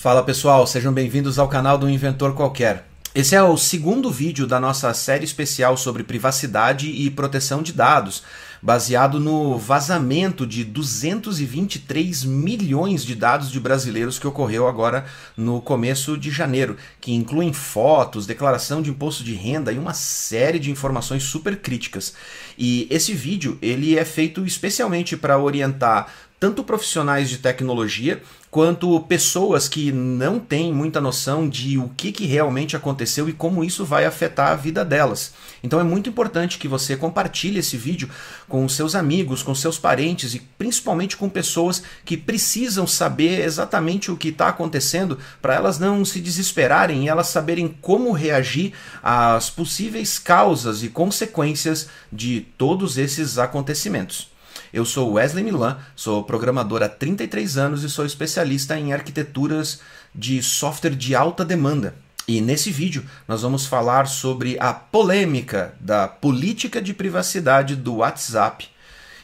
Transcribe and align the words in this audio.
Fala 0.00 0.22
pessoal, 0.22 0.66
sejam 0.66 0.94
bem-vindos 0.94 1.38
ao 1.38 1.46
canal 1.46 1.76
do 1.76 1.86
Inventor 1.86 2.32
Qualquer. 2.32 2.86
Esse 3.14 3.34
é 3.34 3.42
o 3.42 3.54
segundo 3.58 4.10
vídeo 4.10 4.46
da 4.46 4.58
nossa 4.58 4.94
série 4.94 5.26
especial 5.26 5.76
sobre 5.76 6.02
privacidade 6.02 6.88
e 6.88 7.10
proteção 7.10 7.62
de 7.62 7.70
dados, 7.70 8.22
baseado 8.62 9.20
no 9.20 9.58
vazamento 9.58 10.46
de 10.46 10.64
223 10.64 12.24
milhões 12.24 13.04
de 13.04 13.14
dados 13.14 13.50
de 13.50 13.60
brasileiros 13.60 14.18
que 14.18 14.26
ocorreu 14.26 14.66
agora 14.66 15.04
no 15.36 15.60
começo 15.60 16.16
de 16.16 16.30
janeiro, 16.30 16.78
que 16.98 17.12
incluem 17.12 17.52
fotos, 17.52 18.26
declaração 18.26 18.80
de 18.80 18.88
imposto 18.88 19.22
de 19.22 19.34
renda 19.34 19.70
e 19.70 19.78
uma 19.78 19.92
série 19.92 20.58
de 20.58 20.70
informações 20.70 21.24
super 21.24 21.58
críticas. 21.58 22.14
E 22.56 22.86
esse 22.88 23.12
vídeo 23.12 23.58
ele 23.60 23.98
é 23.98 24.04
feito 24.06 24.46
especialmente 24.46 25.14
para 25.14 25.38
orientar 25.38 26.06
tanto 26.40 26.64
profissionais 26.64 27.28
de 27.28 27.36
tecnologia 27.36 28.22
quanto 28.50 28.98
pessoas 29.02 29.68
que 29.68 29.92
não 29.92 30.40
têm 30.40 30.72
muita 30.72 31.00
noção 31.00 31.48
de 31.48 31.78
o 31.78 31.88
que, 31.96 32.10
que 32.10 32.26
realmente 32.26 32.74
aconteceu 32.74 33.28
e 33.28 33.32
como 33.32 33.62
isso 33.62 33.84
vai 33.84 34.04
afetar 34.04 34.48
a 34.48 34.56
vida 34.56 34.84
delas. 34.84 35.32
Então 35.62 35.78
é 35.78 35.84
muito 35.84 36.10
importante 36.10 36.58
que 36.58 36.66
você 36.66 36.96
compartilhe 36.96 37.60
esse 37.60 37.76
vídeo 37.76 38.10
com 38.48 38.68
seus 38.68 38.96
amigos, 38.96 39.42
com 39.42 39.54
seus 39.54 39.78
parentes 39.78 40.34
e 40.34 40.40
principalmente 40.58 41.16
com 41.16 41.28
pessoas 41.28 41.82
que 42.04 42.16
precisam 42.16 42.86
saber 42.86 43.44
exatamente 43.44 44.10
o 44.10 44.16
que 44.16 44.28
está 44.28 44.48
acontecendo 44.48 45.18
para 45.40 45.54
elas 45.54 45.78
não 45.78 46.04
se 46.04 46.20
desesperarem 46.20 47.04
e 47.04 47.08
elas 47.08 47.28
saberem 47.28 47.68
como 47.80 48.10
reagir 48.10 48.72
às 49.00 49.48
possíveis 49.48 50.18
causas 50.18 50.82
e 50.82 50.88
consequências 50.88 51.88
de 52.10 52.40
todos 52.58 52.98
esses 52.98 53.38
acontecimentos. 53.38 54.29
Eu 54.72 54.84
sou 54.84 55.12
Wesley 55.12 55.42
Milan, 55.42 55.78
sou 55.96 56.22
programador 56.22 56.82
há 56.82 56.88
33 56.88 57.58
anos 57.58 57.82
e 57.82 57.90
sou 57.90 58.06
especialista 58.06 58.78
em 58.78 58.92
arquiteturas 58.92 59.80
de 60.14 60.42
software 60.42 60.94
de 60.94 61.14
alta 61.14 61.44
demanda. 61.44 61.94
E 62.28 62.40
nesse 62.40 62.70
vídeo 62.70 63.04
nós 63.26 63.42
vamos 63.42 63.66
falar 63.66 64.06
sobre 64.06 64.56
a 64.60 64.72
polêmica 64.72 65.74
da 65.80 66.06
política 66.06 66.80
de 66.80 66.94
privacidade 66.94 67.74
do 67.74 67.96
WhatsApp. 67.96 68.68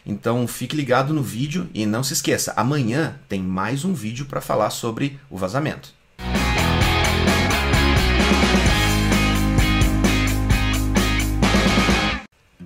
Então 0.04 0.46
fique 0.48 0.74
ligado 0.74 1.14
no 1.14 1.22
vídeo 1.22 1.68
e 1.72 1.86
não 1.86 2.02
se 2.02 2.12
esqueça, 2.12 2.52
amanhã 2.56 3.16
tem 3.28 3.40
mais 3.40 3.84
um 3.84 3.94
vídeo 3.94 4.26
para 4.26 4.40
falar 4.40 4.70
sobre 4.70 5.18
o 5.30 5.36
vazamento. 5.36 5.95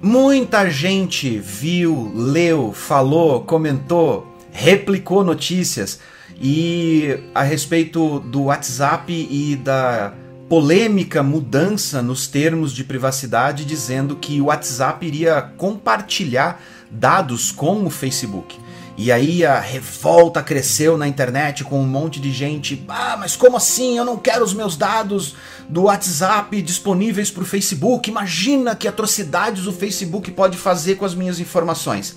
Muita 0.03 0.71
gente 0.71 1.39
viu, 1.39 2.11
leu, 2.15 2.73
falou, 2.73 3.43
comentou, 3.43 4.27
replicou 4.51 5.23
notícias 5.23 6.01
e 6.41 7.19
a 7.35 7.43
respeito 7.43 8.19
do 8.21 8.45
WhatsApp 8.45 9.13
e 9.13 9.57
da 9.57 10.15
polêmica 10.49 11.23
mudança 11.23 12.01
nos 12.01 12.27
termos 12.27 12.73
de 12.73 12.83
privacidade, 12.83 13.65
dizendo 13.65 14.17
que 14.17 14.41
o 14.41 14.47
WhatsApp 14.47 15.07
iria 15.07 15.43
compartilhar 15.43 16.63
dados 16.91 17.53
com 17.53 17.85
o 17.85 17.91
Facebook. 17.91 18.59
E 19.03 19.11
aí 19.11 19.47
a 19.47 19.59
revolta 19.59 20.43
cresceu 20.43 20.99
na 20.99 21.09
internet 21.09 21.65
com 21.65 21.81
um 21.81 21.87
monte 21.87 22.21
de 22.21 22.31
gente. 22.31 22.85
Ah, 22.87 23.17
mas 23.19 23.35
como 23.35 23.57
assim? 23.57 23.97
Eu 23.97 24.05
não 24.05 24.19
quero 24.19 24.45
os 24.45 24.53
meus 24.53 24.77
dados 24.77 25.35
do 25.71 25.85
WhatsApp 25.85 26.61
disponíveis 26.61 27.31
para 27.31 27.43
o 27.43 27.47
Facebook. 27.47 28.11
Imagina 28.11 28.77
que 28.77 28.87
atrocidades 28.87 29.67
o 29.67 29.73
Facebook 29.73 30.31
pode 30.33 30.59
fazer 30.59 30.97
com 30.97 31.07
as 31.07 31.15
minhas 31.15 31.41
informações. 31.41 32.15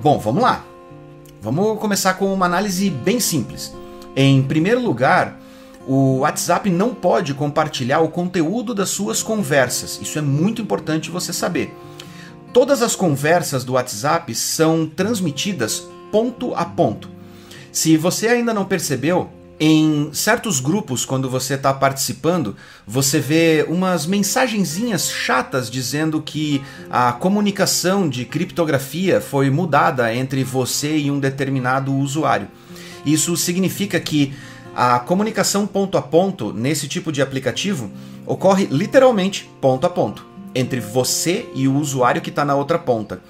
Bom, 0.00 0.20
vamos 0.20 0.40
lá. 0.40 0.64
Vamos 1.42 1.80
começar 1.80 2.14
com 2.14 2.32
uma 2.32 2.46
análise 2.46 2.88
bem 2.90 3.18
simples. 3.18 3.74
Em 4.14 4.40
primeiro 4.40 4.80
lugar, 4.80 5.36
o 5.84 6.18
WhatsApp 6.18 6.70
não 6.70 6.94
pode 6.94 7.34
compartilhar 7.34 7.98
o 7.98 8.08
conteúdo 8.08 8.72
das 8.72 8.90
suas 8.90 9.20
conversas. 9.20 9.98
Isso 10.00 10.16
é 10.16 10.22
muito 10.22 10.62
importante 10.62 11.10
você 11.10 11.32
saber. 11.32 11.76
Todas 12.52 12.80
as 12.80 12.96
conversas 12.96 13.62
do 13.62 13.74
WhatsApp 13.74 14.34
são 14.34 14.86
transmitidas 14.86 15.86
ponto 16.10 16.54
a 16.54 16.64
ponto. 16.64 17.10
Se 17.70 17.96
você 17.96 18.28
ainda 18.28 18.54
não 18.54 18.64
percebeu, 18.64 19.30
em 19.60 20.10
certos 20.12 20.58
grupos, 20.58 21.04
quando 21.04 21.28
você 21.28 21.54
está 21.54 21.74
participando, 21.74 22.56
você 22.86 23.18
vê 23.18 23.66
umas 23.68 24.06
mensagenzinhas 24.06 25.10
chatas 25.10 25.68
dizendo 25.68 26.22
que 26.22 26.62
a 26.88 27.12
comunicação 27.12 28.08
de 28.08 28.24
criptografia 28.24 29.20
foi 29.20 29.50
mudada 29.50 30.14
entre 30.14 30.42
você 30.42 30.96
e 30.96 31.10
um 31.10 31.18
determinado 31.18 31.92
usuário. 31.92 32.48
Isso 33.04 33.36
significa 33.36 34.00
que 34.00 34.32
a 34.74 35.00
comunicação 35.00 35.66
ponto 35.66 35.98
a 35.98 36.02
ponto 36.02 36.52
nesse 36.52 36.86
tipo 36.86 37.10
de 37.12 37.20
aplicativo 37.20 37.90
ocorre 38.24 38.66
literalmente 38.70 39.50
ponto 39.60 39.86
a 39.86 39.90
ponto 39.90 40.27
entre 40.58 40.80
você 40.80 41.48
e 41.54 41.68
o 41.68 41.76
usuário 41.76 42.20
que 42.20 42.30
está 42.30 42.44
na 42.44 42.54
outra 42.54 42.78
ponta. 42.78 43.20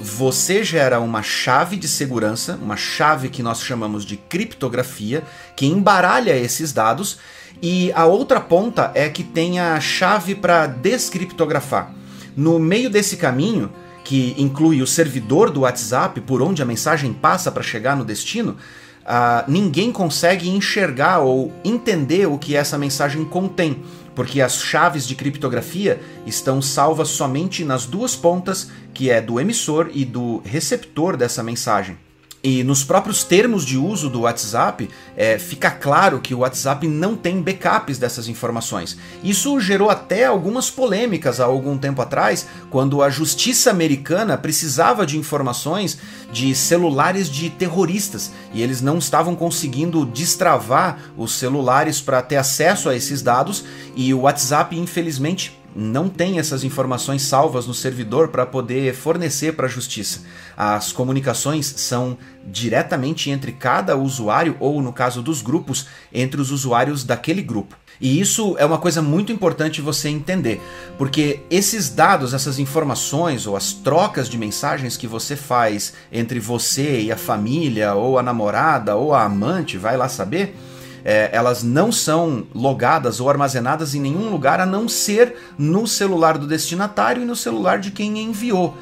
Você 0.00 0.62
gera 0.62 1.00
uma 1.00 1.22
chave 1.22 1.76
de 1.76 1.88
segurança, 1.88 2.58
uma 2.62 2.76
chave 2.76 3.28
que 3.28 3.42
nós 3.42 3.60
chamamos 3.60 4.04
de 4.04 4.16
criptografia, 4.16 5.24
que 5.56 5.66
embaralha 5.66 6.36
esses 6.36 6.72
dados, 6.72 7.18
e 7.60 7.92
a 7.92 8.06
outra 8.06 8.40
ponta 8.40 8.92
é 8.94 9.08
que 9.08 9.24
tem 9.24 9.58
a 9.58 9.78
chave 9.80 10.34
para 10.34 10.66
descriptografar. 10.66 11.92
No 12.36 12.58
meio 12.58 12.88
desse 12.88 13.16
caminho, 13.16 13.70
que 14.04 14.34
inclui 14.38 14.80
o 14.80 14.86
servidor 14.86 15.50
do 15.50 15.60
WhatsApp, 15.60 16.20
por 16.20 16.40
onde 16.40 16.62
a 16.62 16.64
mensagem 16.64 17.12
passa 17.12 17.50
para 17.50 17.62
chegar 17.62 17.96
no 17.96 18.04
destino, 18.04 18.52
uh, 19.02 19.44
ninguém 19.48 19.90
consegue 19.90 20.48
enxergar 20.48 21.18
ou 21.18 21.52
entender 21.64 22.26
o 22.26 22.38
que 22.38 22.54
essa 22.54 22.78
mensagem 22.78 23.24
contém 23.24 23.82
porque 24.18 24.40
as 24.40 24.60
chaves 24.60 25.06
de 25.06 25.14
criptografia 25.14 26.00
estão 26.26 26.60
salvas 26.60 27.06
somente 27.06 27.64
nas 27.64 27.86
duas 27.86 28.16
pontas, 28.16 28.68
que 28.92 29.10
é 29.10 29.20
do 29.20 29.38
emissor 29.38 29.92
e 29.94 30.04
do 30.04 30.42
receptor 30.44 31.16
dessa 31.16 31.40
mensagem. 31.40 31.96
E 32.42 32.62
nos 32.62 32.84
próprios 32.84 33.24
termos 33.24 33.64
de 33.64 33.76
uso 33.76 34.08
do 34.08 34.20
WhatsApp, 34.20 34.88
é, 35.16 35.38
fica 35.38 35.72
claro 35.72 36.20
que 36.20 36.32
o 36.32 36.38
WhatsApp 36.38 36.86
não 36.86 37.16
tem 37.16 37.42
backups 37.42 37.98
dessas 37.98 38.28
informações. 38.28 38.96
Isso 39.24 39.58
gerou 39.58 39.90
até 39.90 40.24
algumas 40.24 40.70
polêmicas 40.70 41.40
há 41.40 41.44
algum 41.44 41.76
tempo 41.76 42.00
atrás, 42.00 42.46
quando 42.70 43.02
a 43.02 43.10
justiça 43.10 43.70
americana 43.70 44.38
precisava 44.38 45.04
de 45.04 45.18
informações 45.18 45.98
de 46.32 46.54
celulares 46.54 47.28
de 47.28 47.50
terroristas 47.50 48.30
e 48.54 48.62
eles 48.62 48.80
não 48.80 48.98
estavam 48.98 49.34
conseguindo 49.34 50.06
destravar 50.06 50.98
os 51.16 51.32
celulares 51.32 52.00
para 52.00 52.22
ter 52.22 52.36
acesso 52.36 52.88
a 52.88 52.94
esses 52.94 53.20
dados, 53.20 53.64
e 53.96 54.14
o 54.14 54.20
WhatsApp, 54.20 54.78
infelizmente, 54.78 55.57
não 55.74 56.08
tem 56.08 56.38
essas 56.38 56.64
informações 56.64 57.22
salvas 57.22 57.66
no 57.66 57.74
servidor 57.74 58.28
para 58.28 58.46
poder 58.46 58.94
fornecer 58.94 59.52
para 59.52 59.66
a 59.66 59.70
justiça. 59.70 60.22
As 60.56 60.92
comunicações 60.92 61.66
são 61.76 62.18
diretamente 62.46 63.30
entre 63.30 63.52
cada 63.52 63.96
usuário, 63.96 64.56
ou 64.58 64.82
no 64.82 64.92
caso 64.92 65.22
dos 65.22 65.42
grupos, 65.42 65.86
entre 66.12 66.40
os 66.40 66.50
usuários 66.50 67.04
daquele 67.04 67.42
grupo. 67.42 67.76
E 68.00 68.20
isso 68.20 68.54
é 68.58 68.64
uma 68.64 68.78
coisa 68.78 69.02
muito 69.02 69.32
importante 69.32 69.80
você 69.80 70.08
entender, 70.08 70.60
porque 70.96 71.40
esses 71.50 71.90
dados, 71.90 72.32
essas 72.32 72.58
informações 72.58 73.46
ou 73.46 73.56
as 73.56 73.72
trocas 73.72 74.28
de 74.28 74.38
mensagens 74.38 74.96
que 74.96 75.06
você 75.06 75.34
faz 75.34 75.94
entre 76.12 76.38
você 76.38 77.00
e 77.00 77.10
a 77.10 77.16
família, 77.16 77.94
ou 77.94 78.18
a 78.18 78.22
namorada, 78.22 78.94
ou 78.94 79.12
a 79.12 79.24
amante, 79.24 79.76
vai 79.76 79.96
lá 79.96 80.08
saber 80.08 80.56
é, 81.08 81.30
elas 81.32 81.62
não 81.62 81.90
são 81.90 82.46
logadas 82.54 83.18
ou 83.18 83.30
armazenadas 83.30 83.94
em 83.94 84.00
nenhum 84.00 84.28
lugar 84.28 84.60
a 84.60 84.66
não 84.66 84.86
ser 84.86 85.36
no 85.56 85.86
celular 85.86 86.36
do 86.36 86.46
destinatário 86.46 87.22
e 87.22 87.24
no 87.24 87.34
celular 87.34 87.78
de 87.78 87.90
quem 87.90 88.18
enviou. 88.18 88.76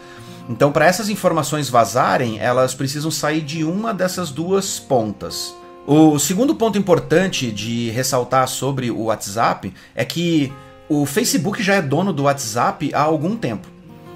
Então, 0.49 0.73
para 0.73 0.87
essas 0.87 1.09
informações 1.09 1.69
vazarem, 1.71 2.41
elas 2.41 2.75
precisam 2.75 3.13
sair 3.13 3.43
de 3.43 3.63
uma 3.63 3.95
dessas 3.95 4.33
duas 4.33 4.81
pontas. 4.81 5.55
O 5.87 6.19
segundo 6.19 6.53
ponto 6.53 6.77
importante 6.77 7.53
de 7.53 7.91
ressaltar 7.91 8.49
sobre 8.49 8.91
o 8.91 9.05
WhatsApp 9.05 9.73
é 9.95 10.05
que 10.05 10.53
o 10.89 11.07
Facebook 11.07 11.63
já 11.63 11.75
é 11.75 11.83
dono 11.83 12.13
do 12.13 12.25
WhatsApp 12.25 12.93
há 12.93 13.03
algum 13.03 13.37
tempo. 13.37 13.69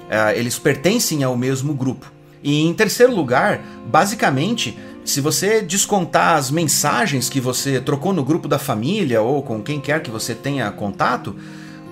É, 0.08 0.37
eles 0.37 0.58
pertencem 0.58 1.23
ao 1.23 1.37
mesmo 1.37 1.75
grupo. 1.75 2.11
E 2.43 2.61
em 2.62 2.75
terceiro 2.75 3.14
lugar, 3.14 3.61
basicamente, 3.87 4.76
se 5.10 5.20
você 5.20 5.60
descontar 5.60 6.36
as 6.36 6.52
mensagens 6.52 7.28
que 7.28 7.40
você 7.40 7.80
trocou 7.80 8.12
no 8.12 8.24
grupo 8.24 8.46
da 8.46 8.60
família 8.60 9.20
ou 9.20 9.42
com 9.42 9.60
quem 9.60 9.80
quer 9.80 10.02
que 10.02 10.10
você 10.10 10.36
tenha 10.36 10.70
contato, 10.70 11.34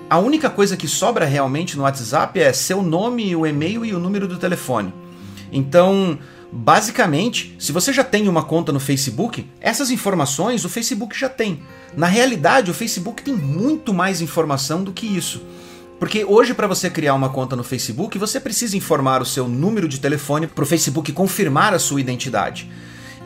a 0.09 0.17
única 0.17 0.49
coisa 0.49 0.77
que 0.77 0.87
sobra 0.87 1.25
realmente 1.25 1.75
no 1.75 1.83
WhatsApp 1.83 2.39
é 2.39 2.53
seu 2.53 2.81
nome, 2.81 3.35
o 3.35 3.45
e-mail 3.45 3.83
e 3.83 3.93
o 3.93 3.99
número 3.99 4.25
do 4.25 4.37
telefone. 4.37 4.93
Então, 5.51 6.17
basicamente, 6.49 7.53
se 7.59 7.73
você 7.73 7.91
já 7.91 8.05
tem 8.05 8.29
uma 8.29 8.43
conta 8.43 8.71
no 8.71 8.79
Facebook, 8.79 9.45
essas 9.59 9.91
informações 9.91 10.63
o 10.63 10.69
Facebook 10.69 11.19
já 11.19 11.27
tem. 11.27 11.61
Na 11.97 12.07
realidade, 12.07 12.71
o 12.71 12.73
Facebook 12.73 13.21
tem 13.21 13.35
muito 13.35 13.93
mais 13.93 14.21
informação 14.21 14.81
do 14.81 14.93
que 14.93 15.05
isso. 15.05 15.41
Porque 15.99 16.23
hoje, 16.23 16.53
para 16.53 16.67
você 16.67 16.89
criar 16.89 17.15
uma 17.15 17.27
conta 17.27 17.53
no 17.57 17.65
Facebook, 17.65 18.17
você 18.17 18.39
precisa 18.39 18.77
informar 18.77 19.21
o 19.21 19.25
seu 19.25 19.49
número 19.49 19.89
de 19.89 19.99
telefone 19.99 20.47
para 20.47 20.63
o 20.63 20.67
Facebook 20.67 21.11
confirmar 21.11 21.73
a 21.73 21.79
sua 21.79 21.99
identidade. 21.99 22.69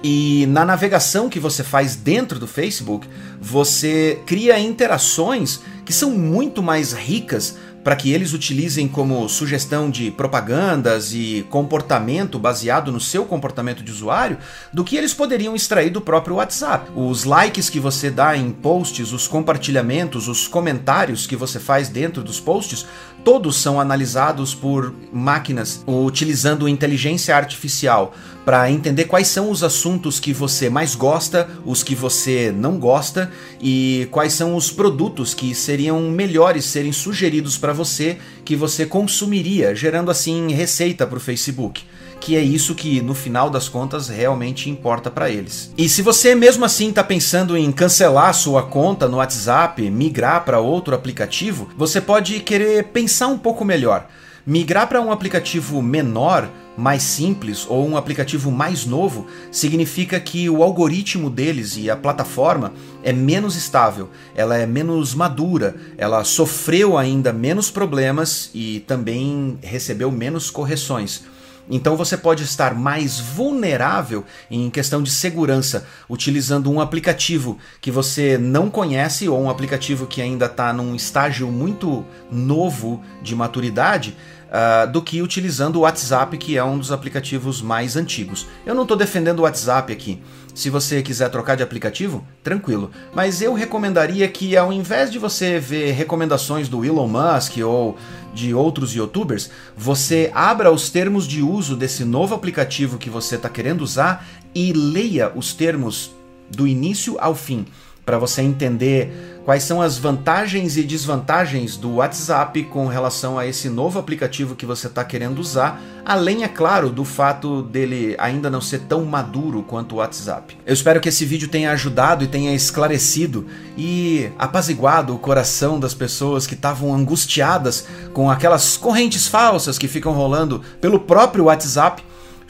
E 0.04 0.46
na 0.48 0.66
navegação 0.66 1.30
que 1.30 1.40
você 1.40 1.64
faz 1.64 1.96
dentro 1.96 2.38
do 2.38 2.46
Facebook, 2.46 3.08
você 3.40 4.20
cria 4.26 4.60
interações 4.60 5.62
que 5.86 5.94
são 5.94 6.12
muito 6.12 6.62
mais 6.62 6.92
ricas 6.92 7.56
para 7.84 7.96
que 7.96 8.12
eles 8.12 8.34
utilizem 8.34 8.88
como 8.88 9.28
sugestão 9.28 9.90
de 9.90 10.10
propagandas 10.10 11.14
e 11.14 11.46
comportamento 11.50 12.40
baseado 12.40 12.92
no 12.92 13.00
seu 13.00 13.26
comportamento 13.26 13.84
de 13.84 13.92
usuário 13.92 14.38
do 14.72 14.84
que 14.84 14.96
eles 14.96 15.14
poderiam 15.14 15.56
extrair 15.56 15.90
do 15.90 16.00
próprio 16.00 16.38
WhatsApp. 16.38 16.90
Os 16.96 17.26
likes 17.26 17.70
que 17.70 17.80
você 17.80 18.10
dá 18.10 18.38
em 18.38 18.52
posts, 18.52 19.12
os 19.12 19.28
compartilhamentos, 19.28 20.28
os 20.28 20.48
comentários 20.48 21.28
que 21.28 21.36
você 21.36 21.60
faz 21.60 21.90
dentro 21.90 22.24
dos 22.24 22.40
posts, 22.40 22.86
todos 23.24 23.56
são 23.56 23.80
analisados 23.80 24.54
por 24.54 24.94
máquinas 25.12 25.84
utilizando 25.88 26.68
inteligência 26.68 27.36
artificial 27.36 28.14
para 28.44 28.70
entender 28.70 29.06
quais 29.06 29.28
são 29.28 29.50
os 29.50 29.64
assuntos 29.64 30.20
que 30.20 30.34
você 30.34 30.70
mais 30.70 30.96
gosta, 30.96 31.50
os 31.66 31.82
que 31.82 31.96
você 31.96 32.54
não 32.54 32.78
gosta 32.78 33.32
e 33.62 34.08
quais 34.12 34.34
são 34.34 34.56
os 34.56 34.70
produtos 34.70 35.34
que 35.34 35.56
seriam 35.56 36.02
melhores 36.10 36.66
serem 36.66 36.92
sugeridos 36.92 37.58
para 37.58 37.72
você 37.72 38.18
que 38.44 38.56
você 38.56 38.86
consumiria, 38.86 39.74
gerando 39.74 40.12
assim 40.12 40.52
receita 40.52 41.08
para 41.08 41.18
o 41.18 41.22
Facebook 41.22 41.84
que 42.24 42.38
é 42.38 42.42
isso 42.42 42.74
que 42.74 43.02
no 43.02 43.14
final 43.14 43.50
das 43.50 43.68
contas 43.68 44.08
realmente 44.08 44.70
importa 44.70 45.12
para 45.12 45.30
eles. 45.30 45.74
E 45.78 45.90
se 45.90 46.02
você 46.02 46.34
mesmo 46.34 46.64
assim 46.64 46.88
está 46.88 47.04
pensando 47.04 47.58
em 47.58 47.70
cancelar 47.70 48.34
sua 48.34 48.64
conta 48.64 49.10
no 49.10 49.18
WhatsApp, 49.18 49.90
migrar 49.90 50.46
para 50.46 50.58
outro 50.58 50.96
aplicativo, 50.96 51.68
você 51.78 52.00
pode 52.00 52.40
querer 52.40 52.86
pensar 52.86 53.28
um 53.28 53.38
pouco 53.38 53.66
melhor. 53.66 54.08
Migrar 54.46 54.88
para 54.88 55.02
um 55.02 55.12
aplicativo 55.12 55.82
menor, 55.82 56.50
mais 56.78 57.04
simples 57.04 57.66
ou 57.68 57.86
um 57.86 57.98
aplicativo 57.98 58.50
mais 58.50 58.86
novo 58.86 59.28
significa 59.52 60.18
que 60.18 60.50
o 60.50 60.64
algoritmo 60.64 61.30
deles 61.30 61.76
e 61.76 61.90
a 61.90 61.96
plataforma 61.96 62.72
é 63.04 63.12
menos 63.12 63.58
estável, 63.58 64.10
ela 64.34 64.58
é 64.58 64.66
menos 64.66 65.14
madura, 65.14 65.76
ela 65.98 66.24
sofreu 66.24 66.98
ainda 66.98 67.34
menos 67.34 67.70
problemas 67.70 68.50
e 68.54 68.80
também 68.88 69.58
recebeu 69.62 70.10
menos 70.10 70.50
correções. 70.50 71.33
Então 71.70 71.96
você 71.96 72.18
pode 72.18 72.44
estar 72.44 72.74
mais 72.76 73.20
vulnerável 73.20 74.26
em 74.52 74.70
questão 74.70 75.02
de 75.02 75.10
segurança 75.10 75.88
utilizando 76.10 76.70
um 76.70 76.82
aplicativo 76.82 77.58
que 77.80 77.90
você 77.90 78.38
não 78.38 78.70
conhece 78.70 79.30
ou 79.30 79.42
um 79.42 79.50
aplicativo 79.50 80.06
que 80.06 80.22
ainda 80.22 80.46
está 80.46 80.74
num 80.74 80.94
estágio 80.96 81.48
muito 81.48 82.06
novo 82.30 83.02
de 83.22 83.36
maturidade 83.36 84.16
uh, 84.54 84.90
do 84.90 85.02
que 85.02 85.22
utilizando 85.22 85.78
o 85.78 85.80
WhatsApp, 85.80 86.38
que 86.38 86.56
é 86.56 86.64
um 86.64 86.78
dos 86.78 86.92
aplicativos 86.92 87.62
mais 87.62 87.96
antigos. 87.98 88.46
Eu 88.66 88.76
não 88.76 88.84
estou 88.84 88.96
defendendo 88.96 89.40
o 89.40 89.42
WhatsApp 89.44 89.92
aqui. 89.92 90.22
Se 90.54 90.70
você 90.70 91.02
quiser 91.02 91.30
trocar 91.30 91.56
de 91.56 91.64
aplicativo, 91.64 92.26
tranquilo. 92.44 92.92
Mas 93.14 93.42
eu 93.42 93.56
recomendaria 93.56 94.28
que 94.28 94.56
ao 94.56 94.72
invés 94.72 95.12
de 95.12 95.18
você 95.18 95.60
ver 95.60 95.94
recomendações 95.94 96.70
do 96.70 96.86
Elon 96.86 97.08
Musk 97.08 97.58
ou 97.66 97.98
de 98.36 98.54
outros 98.54 98.94
youtubers, 98.94 99.50
você 99.76 100.32
abra 100.34 100.72
os 100.72 100.92
termos 100.92 101.28
de 101.28 101.42
uso 101.42 101.76
desse 101.76 102.06
novo 102.06 102.36
aplicativo 102.36 103.00
que 103.00 103.10
você 103.10 103.36
está 103.36 103.50
querendo 103.50 103.82
usar 103.82 104.28
e 104.54 104.72
leia 104.72 105.32
os 105.36 105.54
termos 105.54 106.12
do 106.52 106.68
início 106.68 107.18
ao 107.20 107.34
fim 107.34 107.66
para 108.06 108.18
você 108.18 108.42
entender 108.42 109.42
quais 109.46 109.64
são 109.64 109.82
as 109.82 109.98
vantagens 109.98 110.78
e 110.78 110.84
desvantagens 110.84 111.76
do 111.76 111.96
WhatsApp 111.96 112.64
com 112.64 112.88
relação 112.88 113.38
a 113.38 113.46
esse 113.46 113.70
novo 113.70 114.00
aplicativo 114.00 114.56
que 114.56 114.66
você 114.66 114.88
está 114.88 115.04
querendo 115.04 115.40
usar, 115.40 115.82
além, 116.06 116.44
é 116.44 116.48
claro, 116.48 116.90
do 116.90 117.04
fato 117.04 117.62
dele 117.62 118.16
ainda 118.18 118.50
não 118.50 118.62
ser 118.62 118.80
tão 118.82 119.04
maduro 119.04 119.64
quanto 119.64 119.96
o 119.96 119.98
WhatsApp. 119.98 120.58
Eu 120.66 120.74
espero 120.74 121.02
que 121.02 121.10
esse 121.10 121.26
vídeo 121.26 121.48
tenha 121.48 121.72
ajudado 121.72 122.24
e 122.24 122.28
tenha 122.28 122.54
esclarecido 122.54 123.46
e 123.78 124.30
apaziguado 124.38 125.14
o 125.14 125.20
coração 125.20 125.80
das 125.80 125.94
pessoas 125.94 126.48
que 126.48 126.54
estavam 126.54 126.94
angustiadas 126.94 127.86
com 128.14 128.30
aquelas 128.30 128.78
correntes 128.78 129.28
falsas 129.28 129.78
que 129.78 129.88
ficam 129.88 130.14
rolando 130.14 130.62
pelo 130.80 131.00
próprio 131.00 131.46
WhatsApp 131.46 132.04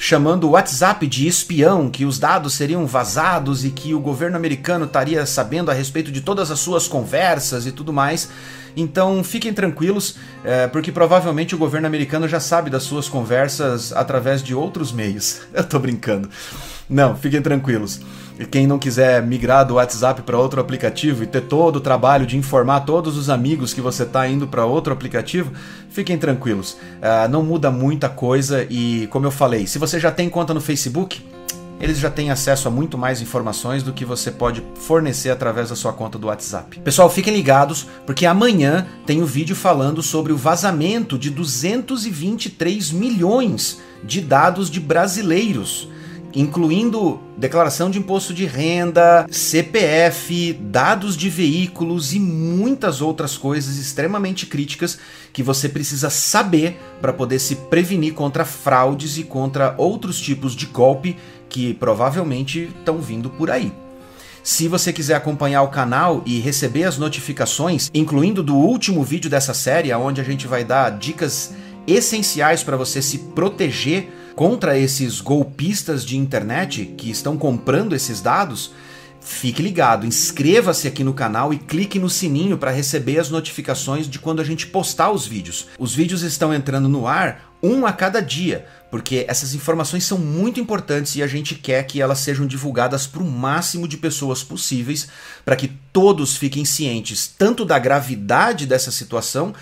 chamando 0.03 0.43
o 0.43 0.49
WhatsApp 0.49 1.07
de 1.07 1.29
espião, 1.29 1.89
que 1.89 2.03
os 2.03 2.19
dados 2.19 2.55
seriam 2.55 2.85
vazados 2.85 3.63
e 3.63 3.69
que 3.69 3.93
o 3.93 4.01
governo 4.01 4.35
americano 4.35 4.83
estaria 4.83 5.25
sabendo 5.25 5.71
a 5.71 5.73
respeito 5.73 6.11
de 6.11 6.19
todas 6.19 6.51
as 6.51 6.59
suas 6.59 6.89
conversas 6.89 7.65
e 7.65 7.71
tudo 7.71 7.93
mais. 7.93 8.29
Então 8.75 9.23
fiquem 9.23 9.53
tranquilos, 9.53 10.17
é, 10.43 10.67
porque 10.67 10.91
provavelmente 10.91 11.55
o 11.55 11.57
governo 11.57 11.87
americano 11.87 12.27
já 12.27 12.41
sabe 12.41 12.69
das 12.69 12.83
suas 12.83 13.07
conversas 13.07 13.93
através 13.93 14.43
de 14.43 14.53
outros 14.53 14.91
meios. 14.91 15.39
Eu 15.55 15.63
tô 15.63 15.79
brincando. 15.79 16.29
Não, 16.93 17.15
fiquem 17.15 17.41
tranquilos. 17.41 18.01
E 18.39 18.45
quem 18.45 18.67
não 18.67 18.77
quiser 18.77 19.21
migrar 19.23 19.65
do 19.65 19.75
WhatsApp 19.75 20.21
para 20.21 20.37
outro 20.37 20.61
aplicativo 20.61 21.23
e 21.23 21.27
ter 21.27 21.41
todo 21.41 21.77
o 21.77 21.81
trabalho 21.81 22.27
de 22.27 22.37
informar 22.37 22.81
todos 22.81 23.17
os 23.17 23.31
amigos 23.31 23.73
que 23.73 23.81
você 23.81 24.03
está 24.03 24.27
indo 24.27 24.47
para 24.47 24.63
outro 24.63 24.93
aplicativo, 24.93 25.51
fiquem 25.89 26.19
tranquilos. 26.19 26.73
Uh, 26.73 27.27
não 27.31 27.41
muda 27.41 27.71
muita 27.71 28.07
coisa 28.09 28.65
e, 28.69 29.07
como 29.07 29.25
eu 29.25 29.31
falei, 29.31 29.65
se 29.65 29.79
você 29.79 29.99
já 29.99 30.11
tem 30.11 30.29
conta 30.29 30.53
no 30.53 30.61
Facebook, 30.61 31.19
eles 31.81 31.97
já 31.97 32.11
têm 32.11 32.29
acesso 32.29 32.67
a 32.67 32.71
muito 32.71 32.95
mais 32.95 33.21
informações 33.21 33.81
do 33.81 33.91
que 33.91 34.05
você 34.05 34.29
pode 34.29 34.63
fornecer 34.75 35.31
através 35.31 35.69
da 35.69 35.75
sua 35.75 35.93
conta 35.93 36.19
do 36.19 36.27
WhatsApp. 36.27 36.79
Pessoal, 36.79 37.09
fiquem 37.09 37.33
ligados, 37.33 37.87
porque 38.05 38.27
amanhã 38.27 38.85
tem 39.03 39.19
o 39.19 39.23
um 39.23 39.27
vídeo 39.27 39.55
falando 39.55 40.03
sobre 40.03 40.31
o 40.31 40.37
vazamento 40.37 41.17
de 41.17 41.31
223 41.31 42.91
milhões 42.91 43.81
de 44.03 44.21
dados 44.21 44.69
de 44.69 44.79
brasileiros 44.79 45.91
incluindo 46.35 47.19
declaração 47.37 47.89
de 47.89 47.99
imposto 47.99 48.33
de 48.33 48.45
renda, 48.45 49.27
CPF, 49.29 50.53
dados 50.53 51.15
de 51.15 51.29
veículos 51.29 52.13
e 52.13 52.19
muitas 52.19 53.01
outras 53.01 53.37
coisas 53.37 53.77
extremamente 53.77 54.45
críticas 54.45 54.97
que 55.31 55.43
você 55.43 55.69
precisa 55.69 56.09
saber 56.09 56.79
para 57.01 57.13
poder 57.13 57.39
se 57.39 57.55
prevenir 57.55 58.13
contra 58.13 58.45
fraudes 58.45 59.17
e 59.17 59.23
contra 59.23 59.75
outros 59.77 60.19
tipos 60.19 60.55
de 60.55 60.65
golpe 60.65 61.17
que 61.49 61.73
provavelmente 61.75 62.69
estão 62.79 62.97
vindo 62.99 63.29
por 63.29 63.51
aí. 63.51 63.71
Se 64.43 64.67
você 64.67 64.91
quiser 64.91 65.15
acompanhar 65.15 65.61
o 65.61 65.69
canal 65.69 66.21
e 66.25 66.39
receber 66.39 66.83
as 66.83 66.97
notificações, 66.97 67.89
incluindo 67.93 68.43
do 68.43 68.55
último 68.55 69.01
vídeo 69.01 69.29
dessa 69.29 69.53
série, 69.53 69.93
onde 69.93 70.19
a 70.19 70.23
gente 70.23 70.47
vai 70.47 70.65
dar 70.65 70.89
dicas 70.89 71.53
essenciais 71.87 72.61
para 72.61 72.75
você 72.75 73.01
se 73.01 73.19
proteger 73.19 74.09
contra 74.35 74.77
esses 74.77 75.21
golpistas 75.21 76.05
de 76.05 76.17
internet 76.17 76.93
que 76.97 77.09
estão 77.09 77.37
comprando 77.37 77.95
esses 77.95 78.21
dados, 78.21 78.71
fique 79.21 79.61
ligado, 79.61 80.05
inscreva-se 80.05 80.87
aqui 80.87 81.03
no 81.03 81.13
canal 81.13 81.53
e 81.53 81.57
clique 81.57 81.97
no 81.97 82.09
sininho 82.09 82.57
para 82.57 82.71
receber 82.71 83.19
as 83.19 83.29
notificações 83.29 84.07
de 84.07 84.19
quando 84.19 84.41
a 84.41 84.43
gente 84.43 84.67
postar 84.67 85.11
os 85.11 85.25
vídeos. 85.25 85.67
Os 85.79 85.95
vídeos 85.95 86.21
estão 86.21 86.53
entrando 86.53 86.89
no 86.89 87.07
ar 87.07 87.53
um 87.63 87.85
a 87.85 87.93
cada 87.93 88.19
dia, 88.19 88.65
porque 88.91 89.23
essas 89.25 89.55
informações 89.55 90.03
são 90.03 90.17
muito 90.17 90.59
importantes 90.59 91.15
e 91.15 91.23
a 91.23 91.27
gente 91.27 91.55
quer 91.55 91.83
que 91.83 92.01
elas 92.01 92.19
sejam 92.19 92.45
divulgadas 92.45 93.07
para 93.07 93.23
o 93.23 93.25
máximo 93.25 93.87
de 93.87 93.95
pessoas 93.95 94.43
possíveis, 94.43 95.07
para 95.45 95.55
que 95.55 95.71
todos 95.93 96.35
fiquem 96.35 96.65
cientes 96.65 97.25
tanto 97.25 97.63
da 97.63 97.79
gravidade 97.79 98.65
dessa 98.65 98.91
situação 98.91 99.53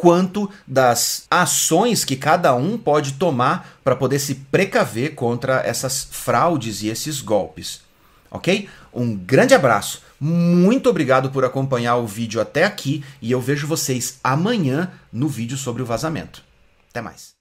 quanto 0.00 0.50
das 0.66 1.26
ações 1.30 2.06
que 2.06 2.16
cada 2.16 2.54
um 2.54 2.78
pode 2.78 3.12
tomar 3.12 3.78
para 3.84 3.94
poder 3.94 4.18
se 4.18 4.34
precaver 4.34 5.14
contra 5.14 5.60
essas 5.60 6.08
fraudes 6.10 6.80
e 6.80 6.88
esses 6.88 7.20
golpes. 7.20 7.82
Ok? 8.30 8.66
Um 8.94 9.14
grande 9.14 9.52
abraço, 9.52 10.02
muito 10.18 10.88
obrigado 10.88 11.30
por 11.30 11.44
acompanhar 11.44 11.96
o 11.96 12.06
vídeo 12.06 12.40
até 12.40 12.64
aqui 12.64 13.04
e 13.20 13.30
eu 13.30 13.42
vejo 13.42 13.66
vocês 13.66 14.18
amanhã 14.24 14.90
no 15.12 15.28
vídeo 15.28 15.58
sobre 15.58 15.82
o 15.82 15.86
vazamento. 15.86 16.42
Até 16.88 17.02
mais. 17.02 17.39